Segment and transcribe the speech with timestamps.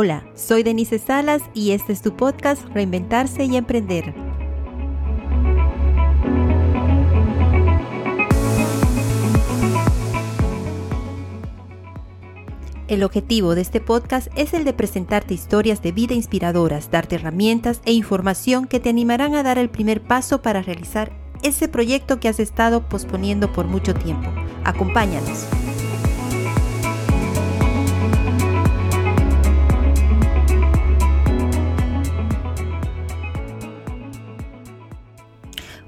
[0.00, 4.14] Hola, soy Denise Salas y este es tu podcast Reinventarse y Emprender.
[12.86, 17.80] El objetivo de este podcast es el de presentarte historias de vida inspiradoras, darte herramientas
[17.84, 21.10] e información que te animarán a dar el primer paso para realizar
[21.42, 24.30] ese proyecto que has estado posponiendo por mucho tiempo.
[24.62, 25.57] Acompáñanos.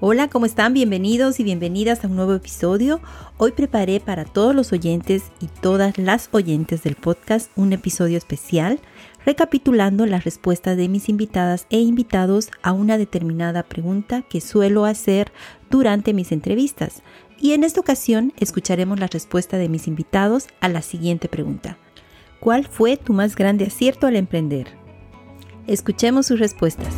[0.03, 0.73] Hola, ¿cómo están?
[0.73, 3.03] Bienvenidos y bienvenidas a un nuevo episodio.
[3.37, 8.81] Hoy preparé para todos los oyentes y todas las oyentes del podcast un episodio especial
[9.27, 15.33] recapitulando las respuestas de mis invitadas e invitados a una determinada pregunta que suelo hacer
[15.69, 17.03] durante mis entrevistas.
[17.39, 21.77] Y en esta ocasión escucharemos la respuesta de mis invitados a la siguiente pregunta.
[22.41, 24.69] ¿Cuál fue tu más grande acierto al emprender?
[25.67, 26.95] Escuchemos sus respuestas.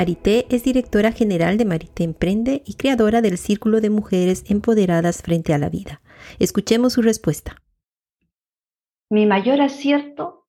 [0.00, 5.52] Marité es directora general de Marité Emprende y creadora del Círculo de Mujeres Empoderadas frente
[5.52, 6.00] a la Vida.
[6.38, 7.56] Escuchemos su respuesta.
[9.10, 10.46] Mi mayor acierto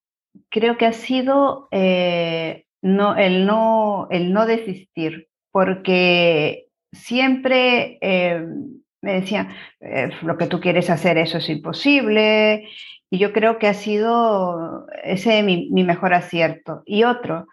[0.47, 8.45] creo que ha sido eh, no, el, no, el no desistir, porque siempre eh,
[9.01, 9.49] me decían,
[9.81, 12.69] eh, lo que tú quieres hacer, eso es imposible,
[13.09, 16.83] y yo creo que ha sido ese mi, mi mejor acierto.
[16.85, 17.47] Y otro,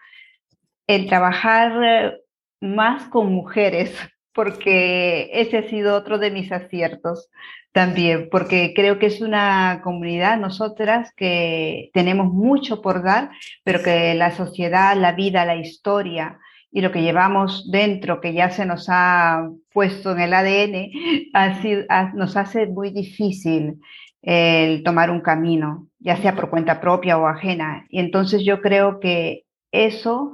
[0.89, 2.21] el trabajar eh,
[2.61, 3.95] más con mujeres,
[4.33, 7.29] porque ese ha sido otro de mis aciertos
[7.71, 13.29] también, porque creo que es una comunidad, nosotras, que tenemos mucho por dar,
[13.63, 16.39] pero que la sociedad, la vida, la historia
[16.71, 20.89] y lo que llevamos dentro, que ya se nos ha puesto en el ADN,
[22.15, 23.79] nos hace muy difícil
[24.23, 27.85] el tomar un camino, ya sea por cuenta propia o ajena.
[27.89, 30.33] Y entonces yo creo que eso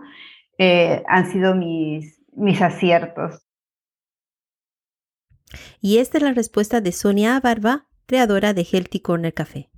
[0.58, 3.42] eh, han sido mis, mis aciertos.
[5.82, 9.70] Y esta es la respuesta de Sonia Barba, creadora de Healthy Corner Café.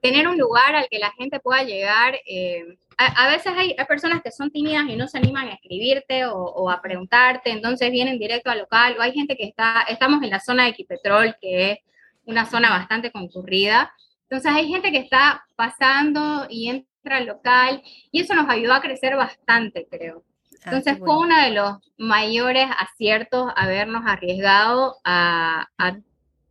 [0.00, 2.16] Tener un lugar al que la gente pueda llegar.
[2.26, 6.70] Eh, a, veces hay, personas que son tímidas y no se animan a escribirte o,
[6.70, 8.96] a preguntarte, entonces vienen directo al local.
[8.98, 11.78] O hay gente que está, estamos en la zona de Equipetrol, que es
[12.26, 13.92] una zona bastante concurrida.
[14.28, 16.86] Entonces hay gente que está pasando y
[17.20, 20.24] local y eso nos ayudó a crecer bastante, creo.
[20.64, 25.68] Ah, Entonces fue uno de los mayores aciertos habernos arriesgado a,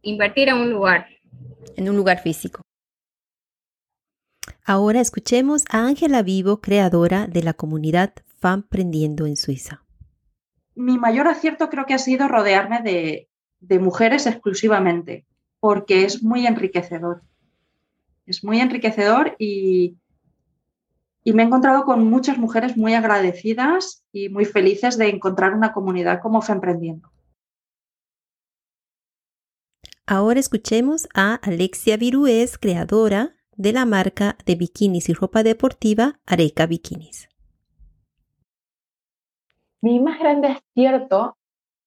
[0.02, 1.08] invertir en un lugar.
[1.76, 2.62] En un lugar físico.
[4.66, 9.84] Ahora escuchemos a Ángela Vivo, creadora de la comunidad Fan Prendiendo en Suiza.
[10.76, 15.26] Mi mayor acierto creo que ha sido rodearme de, de mujeres exclusivamente,
[15.60, 17.24] porque es muy enriquecedor.
[18.26, 19.98] Es muy enriquecedor y,
[21.24, 25.74] y me he encontrado con muchas mujeres muy agradecidas y muy felices de encontrar una
[25.74, 27.10] comunidad como Femprendiendo.
[30.06, 36.66] Ahora escuchemos a Alexia Virués, creadora de la marca de bikinis y ropa deportiva Areca
[36.66, 37.30] Bikinis.
[39.82, 41.38] Mi más grande acierto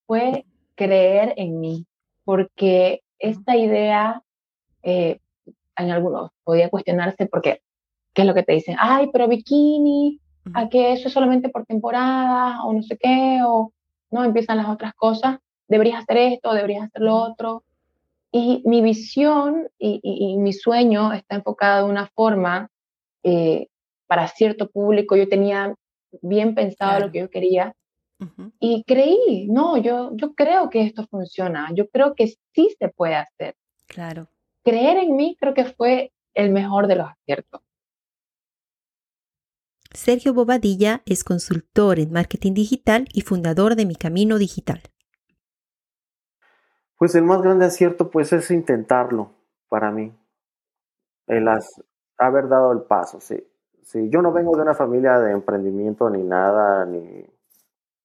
[0.07, 1.87] fue creer en mí,
[2.25, 4.23] porque esta idea
[4.83, 5.21] eh,
[5.77, 7.63] en algunos podía cuestionarse porque
[8.17, 8.77] ¿Qué es lo que te dicen?
[8.81, 10.19] Ay, pero bikini,
[10.55, 13.75] a que eso es solamente por temporada o no sé qué, o
[14.11, 15.37] no, empiezan las otras cosas,
[15.69, 17.63] deberías hacer esto, deberías hacer lo otro.
[18.33, 22.71] Y mi visión y, mi sueño está enfocado de una forma
[23.23, 23.67] eh,
[24.07, 25.15] para cierto público.
[25.15, 25.75] Yo tenía
[26.23, 27.75] bien pensado lo que yo quería
[28.61, 33.17] y creí, no, yo, yo creo que esto funciona, yo creo que sí se puede
[33.17, 33.57] hacer.
[33.87, 34.29] Claro.
[34.65, 37.61] Creer en mí creo que fue el mejor de los aciertos.
[39.97, 44.83] Sergio Bobadilla es consultor en marketing digital y fundador de Mi Camino Digital.
[46.99, 49.31] Pues el más grande acierto pues es intentarlo
[49.71, 50.15] para mí.
[51.27, 51.49] El
[52.19, 53.43] haber dado el paso, sí.
[53.83, 54.11] sí.
[54.11, 57.25] Yo no vengo de una familia de emprendimiento ni nada, ni,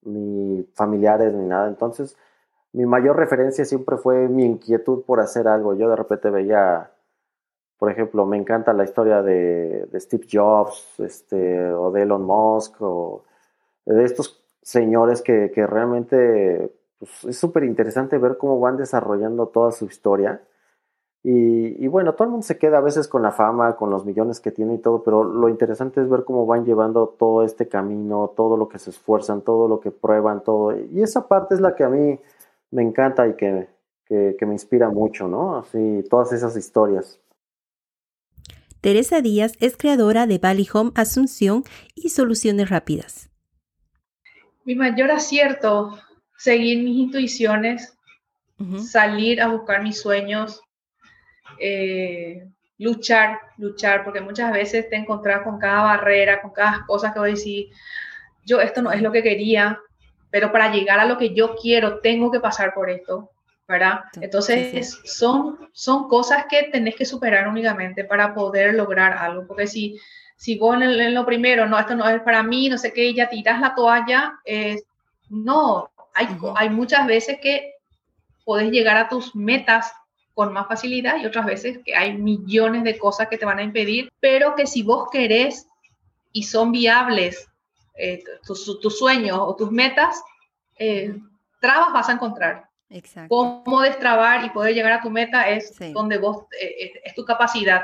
[0.04, 1.68] ni familiares ni nada.
[1.68, 2.18] Entonces,
[2.72, 5.76] mi mayor referencia siempre fue mi inquietud por hacer algo.
[5.76, 6.90] Yo de repente veía
[7.82, 13.24] por ejemplo, me encanta la historia de, Steve Jobs este, o de Elon Musk o
[13.88, 19.86] de estos señores que, realmente pues, es súper interesante ver cómo van desarrollando toda su
[19.86, 20.44] historia.
[21.24, 24.06] Y, y, bueno, todo el mundo se queda a veces con la fama, con los
[24.06, 27.68] millones que tiene y todo, pero lo interesante es ver cómo van llevando todo este
[27.68, 30.78] camino, todo lo que se esfuerzan, todo lo que prueban, todo.
[30.78, 32.20] Y esa parte es la que a mí
[32.70, 33.70] me encanta y que,
[34.06, 35.58] que, que me inspira mucho, ¿no?
[35.58, 37.21] Así, todas esas historias.
[38.82, 41.64] Teresa Díaz es creadora de Bali Home Asunción
[41.94, 43.30] y Soluciones Rápidas.
[44.66, 46.00] Mi mayor acierto,
[46.36, 47.96] seguir mis intuiciones,
[48.80, 50.62] salir a buscar mis sueños,
[51.60, 52.48] eh,
[52.80, 57.30] luchar, luchar, porque muchas veces te encontrás con cada barrera, con cada cosa que voy
[57.30, 57.68] a decir,
[58.46, 59.80] yo esto no es lo que quería,
[60.32, 63.30] pero para llegar a lo que yo quiero tengo que pasar por esto.
[63.72, 64.02] ¿Verdad?
[64.22, 70.00] Entonces, Son, son cosas que tenés que superar únicamente para poder lograr algo, porque si,
[70.36, 73.30] si vos en, lo primero, no, esto no es para mí, no sé qué, ya
[73.30, 74.34] tiras la toalla,
[75.30, 77.74] no, hay, hay muchas veces que
[78.44, 79.94] podés llegar a tus metas
[80.34, 83.64] con más facilidad y otras veces que hay millones de cosas que te van a
[83.64, 85.68] impedir, pero que si vos querés
[86.32, 87.48] y son viables
[87.96, 90.22] eh, tus, tus, sueños o tus metas,
[90.78, 91.16] eh,
[91.60, 92.71] trabas vas a encontrar.
[92.92, 93.30] Exacto.
[93.30, 97.24] Cómo destrabar y poder llegar a tu meta es donde vos, eh, eh, es tu
[97.24, 97.84] capacidad,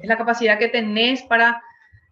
[0.00, 1.62] es la capacidad que tenés para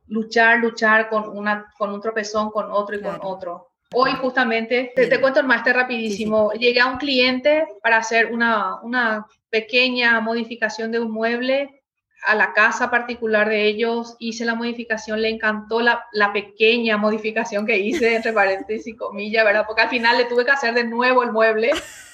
[0.08, 3.70] luchar, luchar con, una, con un tropezón, con otro y con otro.
[3.92, 9.26] Hoy justamente, te, cuento el máster rapidísimo, llegué a un cliente para hacer una, una
[9.50, 11.82] pequeña modificación de un mueble
[12.26, 17.66] a la casa particular de ellos, hice la modificación, le encantó la, la, pequeña modificación
[17.66, 19.64] que hice, entre paréntesis y comillas, ¿verdad?
[19.66, 21.70] Porque al final le tuve que hacer de nuevo el mueble.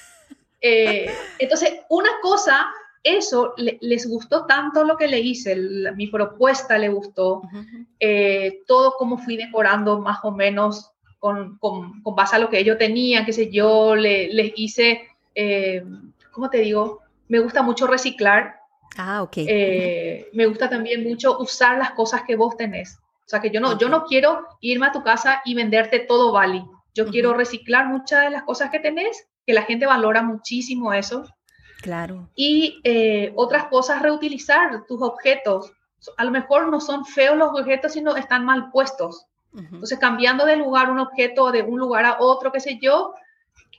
[0.61, 2.67] Eh, entonces, una cosa,
[3.03, 5.55] eso les gustó tanto lo que le hice,
[5.95, 7.41] mi propuesta le gustó,
[7.99, 12.59] eh, todo como fui decorando más o menos con, con, con, base a lo que
[12.59, 15.01] ellos tenían, qué sé yo, le, les hice,
[15.33, 15.83] eh,
[16.31, 17.01] ¿cómo te digo?
[17.27, 18.59] Me gusta mucho reciclar.
[18.97, 19.37] Ah, ok.
[20.33, 22.99] me gusta también mucho usar las cosas que vos tenés.
[23.25, 26.33] O sea, que yo no, yo no quiero irme a tu casa y venderte todo
[26.33, 26.63] Bali.
[26.93, 31.25] Yo quiero reciclar muchas de las cosas que tenés que la gente valora muchísimo eso.
[31.81, 32.29] Claro.
[32.35, 35.73] Y eh, otras cosas, reutilizar tus objetos.
[36.17, 39.25] A lo mejor no son feos los objetos, sino están mal puestos.
[39.53, 43.13] Entonces, cambiando de lugar un objeto de un lugar a otro, qué sé yo,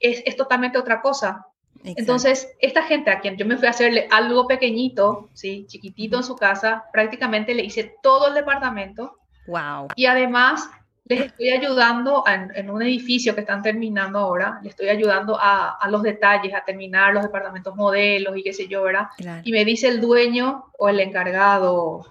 [0.01, 1.47] es, es totalmente otra cosa.
[1.85, 5.65] Entonces, esta gente a quien yo me fui a hacerle algo pequeñito, ¿sí?
[5.67, 9.17] chiquitito en su casa, prácticamente le hice todo el departamento.
[9.47, 9.89] Wow.
[9.97, 10.69] Y además
[11.17, 16.03] les estoy ayudando en, un edificio que están terminando ahora, les estoy ayudando a, los
[16.03, 19.09] detalles, a terminar los departamentos modelos y qué sé yo, ¿verdad?
[19.45, 22.07] Y me dice el dueño o el encargado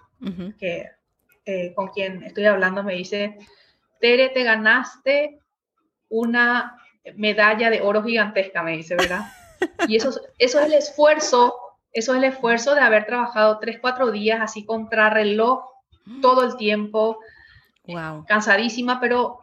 [0.59, 0.89] que,
[1.45, 3.37] eh, con quien estoy hablando, me dice,
[3.99, 5.39] Tere, te ganaste
[6.09, 6.77] una
[7.15, 9.25] medalla de oro gigantesca, me dice, ¿verdad?
[9.87, 10.09] Y eso,
[10.39, 11.53] eso es el esfuerzo,
[11.93, 15.63] eso es el esfuerzo de haber trabajado tres, cuatro días así contra reloj
[16.19, 17.19] todo el tiempo,
[18.27, 19.39] cansadísima, pero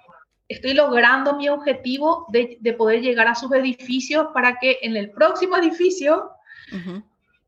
[0.48, 5.56] estoy logrando mi objetivo de, poder llegar a sus edificios para que en el próximo
[5.56, 6.30] edificio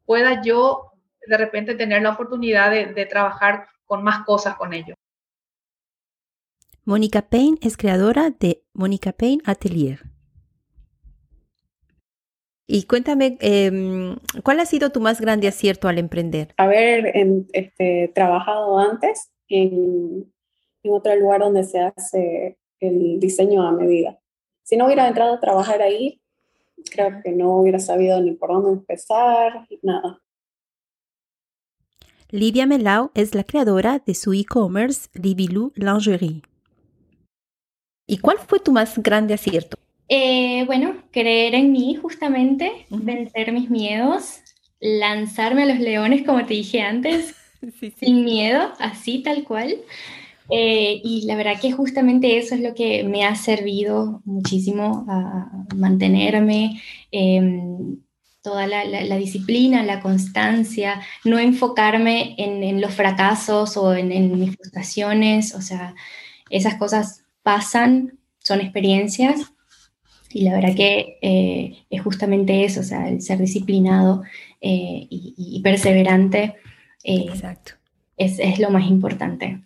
[0.05, 0.93] pueda yo
[1.27, 4.97] de repente tener la oportunidad de, trabajar con más cosas con ellos.
[6.85, 10.01] Mónica Payne es creadora de Mónica Payne Atelier.
[12.67, 16.55] Y cuéntame, em, ¿cuál ha sido tu más grande acierto al emprender?
[16.57, 17.13] Haber
[17.53, 20.33] este, trabajado antes en,
[20.83, 24.19] en otro lugar donde se hace el diseño a medida.
[24.63, 26.21] Si no hubiera entrado a trabajar ahí,
[26.91, 30.21] creo que no hubiera sabido ni por dónde empezar, nada.
[32.31, 36.43] Livia Melau es la creadora de su e-commerce Libilou Lingerie.
[38.07, 39.77] ¿Y cuál fue tu más grande acierto?
[40.09, 44.41] Eh, bueno, creer en mí justamente, vencer mis miedos,
[44.81, 47.35] lanzarme a los leones como te dije antes,
[47.99, 49.77] sin miedo, así tal cual.
[50.51, 55.51] Eh, y la verdad que justamente eso es lo que me ha servido muchísimo a
[55.77, 56.81] mantenerme,
[57.13, 57.99] em,
[58.43, 65.61] toda la, disciplina, la constancia, no enfocarme en, los fracasos o en, mis frustraciones, o
[65.61, 65.95] sea,
[66.49, 69.53] esas cosas pasan, son experiencias
[70.33, 74.23] y la verdad que eh, es justamente eso, o sea, el ser disciplinado
[74.61, 76.57] eh, y, perseverante
[77.05, 77.73] Exacto.
[78.17, 79.63] Es, es lo más importante.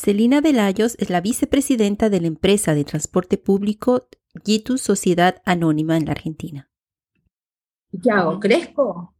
[0.00, 4.08] Celina Velayos es la vicepresidenta de la empresa de transporte público
[4.44, 6.70] Gitu Sociedad Anónima en la Argentina.
[8.00, 8.38] ¿Qué hago?
[8.38, 9.16] ¿Crezco?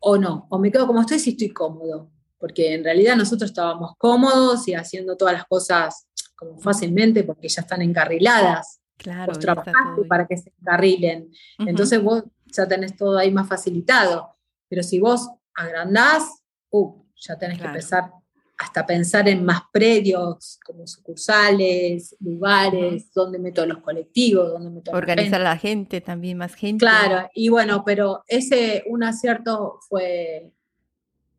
[0.00, 0.46] ¿O no?
[0.50, 2.10] ¿O me quedo como estoy si estoy cómodo?
[2.36, 7.62] Porque en realidad nosotros estábamos cómodos y haciendo todas las cosas como fácilmente porque ya
[7.62, 8.82] están encarriladas.
[8.98, 11.30] Claro, vos trabajaste para que se encarrilen.
[11.60, 14.36] Entonces vos ya tenés todo ahí más facilitado.
[14.68, 18.17] Pero si vos agrandás, uh, ya tenés que empezar
[18.58, 25.40] hasta pensar en más predios, como sucursales, lugares, donde meto los colectivos, donde meto Organizar
[25.40, 26.84] a la gente, también más gente.
[26.84, 30.50] Claro, y bueno, pero ese un acierto fue,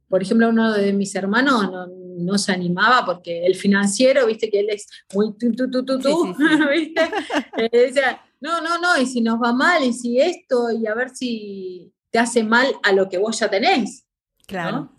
[0.08, 1.70] por ejemplo, uno de mis hermanos
[2.18, 6.00] no, se animaba porque el financiero, viste que él es muy tú, tú, tú, tú,
[6.00, 6.36] tú,
[6.72, 7.02] ¿viste?
[7.58, 10.96] Eh, decía, no, no, no, y si nos va mal, y si esto, y a
[10.96, 14.06] ver si te hace mal a lo que vos ya tenés.
[14.48, 14.94] Claro.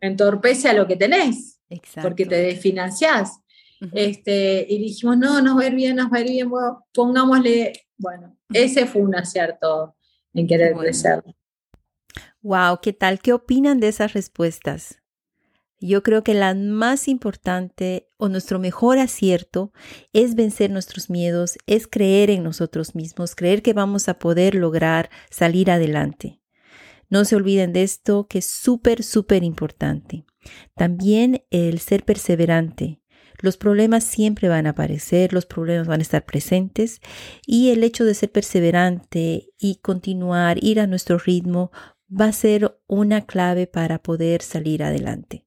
[0.00, 1.57] Entorpece a lo que tenés
[2.02, 3.40] porque te desfinanciás.
[3.92, 6.50] este, y dijimos, no, nos va a ir bien, nos va a ir bien,
[6.92, 9.94] pongámosle, bueno, ese fue un acierto
[10.34, 11.22] en querer crecer.
[12.42, 13.20] Wow, ¿qué tal?
[13.20, 15.00] ¿Qué opinan de esas respuestas?
[15.80, 19.72] Yo creo que la más importante o nuestro mejor acierto
[20.12, 25.08] es vencer nuestros miedos, es creer en nosotros mismos, creer que vamos a poder lograr
[25.30, 26.40] salir adelante.
[27.10, 30.24] No se olviden de esto que es súper, súper importante.
[30.74, 33.00] También el ser perseverante.
[33.40, 37.00] Los problemas siempre van a aparecer, los problemas van a estar presentes
[37.46, 41.70] y el hecho de ser perseverante y continuar, ir a nuestro ritmo,
[42.08, 45.46] va a ser una clave para poder salir adelante.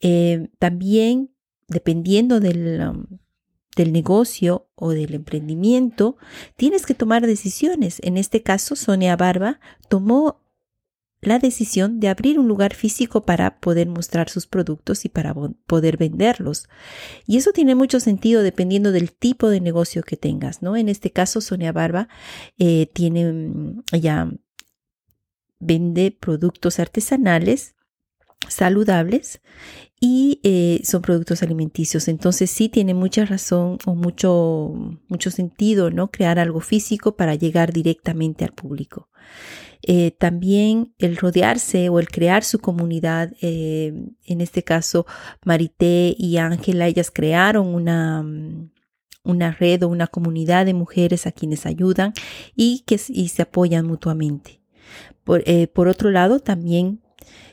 [0.00, 1.34] Eh, también,
[1.68, 3.18] dependiendo del, um,
[3.76, 6.16] del negocio o del emprendimiento,
[6.56, 8.00] tienes que tomar decisiones.
[8.02, 10.43] En este caso, Sonia Barba tomó
[11.26, 15.34] la decisión de abrir un lugar físico para poder mostrar sus productos y para
[15.66, 16.68] poder venderlos.
[17.26, 20.76] Y eso tiene mucho sentido dependiendo del tipo de negocio que tengas, ¿no?
[20.76, 22.08] En este caso, Sonia Barba
[22.58, 24.30] eh, tiene mm, ya
[25.60, 27.74] vende productos artesanales
[28.48, 29.40] saludables
[30.06, 32.08] y eh, son productos alimenticios.
[32.08, 36.10] Entonces sí tiene mucha razón o mucho, mucho sentido, ¿no?
[36.10, 39.08] Crear algo físico para llegar directamente al público.
[39.80, 43.94] Eh, también el rodearse o el crear su comunidad, eh,
[44.26, 45.06] en este caso
[45.44, 48.24] Marité y Ángela, ellas crearon una,
[49.22, 52.12] una red o una comunidad de mujeres a quienes ayudan
[52.54, 54.60] y que y se apoyan mutuamente.
[55.22, 57.00] Por, por otro lado, también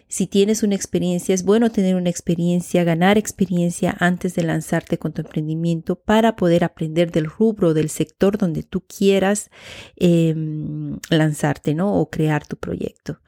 [0.07, 5.13] si tienes una experiencia, es bueno tener una experiencia, ganar experiencia antes de lanzarte con
[5.13, 9.49] tu emprendimiento para poder aprender del rubro, del sector donde tú quieras
[9.95, 11.95] em, lanzarte, ¿no?
[11.95, 13.19] O crear tu proyecto.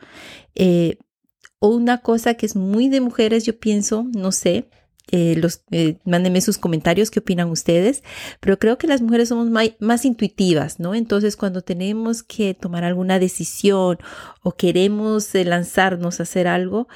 [0.55, 0.97] Eh,
[1.59, 4.69] o una cosa que es muy de mujeres, yo pienso, no sé,
[5.11, 5.39] eh,
[5.71, 8.03] eh, mándenme sus comentarios, qué opinan ustedes,
[8.39, 10.95] pero creo que las mujeres somos más, intuitivas, ¿no?
[10.95, 13.97] Entonces, cuando tenemos que tomar alguna decisión
[14.41, 16.87] o queremos eh, lanzarnos a hacer algo,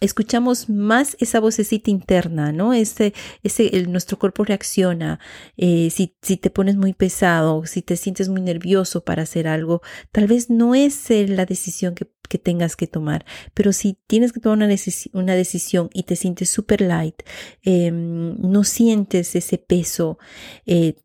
[0.00, 2.74] escuchamos más esa vocecita interna, ¿no?
[2.74, 5.18] Ese, ese, nuestro cuerpo reacciona.
[5.56, 10.26] si, si te pones muy pesado, si te sientes muy nervioso para hacer algo, tal
[10.26, 13.24] vez no es la decisión que que tengas que tomar.
[13.54, 14.68] Pero si tienes que tomar una,
[15.12, 17.22] una decisión y te sientes super light,
[17.62, 20.18] em, no sientes ese peso,
[20.66, 20.96] eh,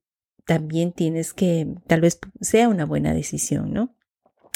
[0.46, 3.96] también tienes que, tal vez sea una buena decisión, ¿no?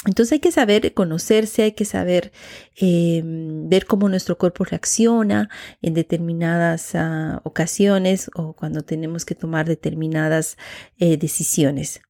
[0.06, 2.32] Entonces hay que saber conocerse, hay que saber
[2.76, 5.48] em, ver cómo nuestro cuerpo reacciona
[5.80, 10.58] en determinadas ah, ocasiones o cuando tenemos que tomar determinadas
[10.98, 12.02] eh, decisiones.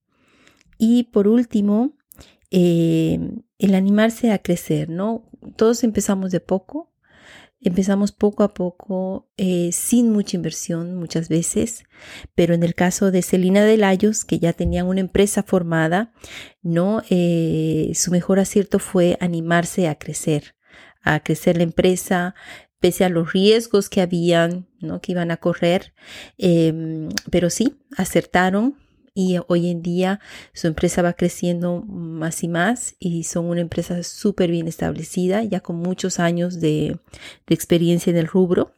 [0.76, 1.96] Y por último,
[2.50, 5.25] em, el animarse a crecer, ¿no?
[5.56, 6.92] Todos empezamos de poco,
[7.62, 11.85] empezamos poco a poco, eh, sin mucha inversión muchas veces,
[12.35, 16.12] pero en el caso de Celina de Layos, que ya tenían una empresa formada,
[16.62, 17.02] ¿no?
[17.09, 20.56] Eh, su mejor acierto fue animarse a crecer,
[21.02, 22.35] a crecer la empresa,
[22.80, 25.00] pese a los riesgos que habían, ¿no?
[25.00, 25.94] que iban a correr,
[26.37, 28.76] em, pero sí, acertaron,
[29.14, 30.21] y hoy en día
[30.52, 35.61] su empresa va creciendo más y más y son una empresa súper bien establecida, ya
[35.61, 36.99] con muchos años de,
[37.47, 38.73] experiencia en el rubro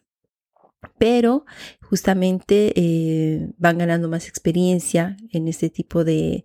[0.99, 1.45] pero
[1.83, 6.45] justamente eh, van ganando más experiencia en este tipo de,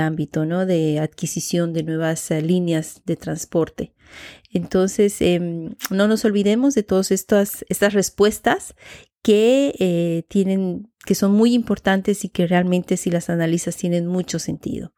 [0.00, 0.66] ámbito, ¿no?
[0.66, 3.94] De adquisición de nuevas eh, líneas de transporte.
[4.52, 8.74] Entonces, em, no nos olvidemos de todas estas, estas respuestas
[9.22, 14.38] que eh, tienen, que son muy importantes y que realmente si las analizas tienen mucho
[14.38, 14.94] sentido.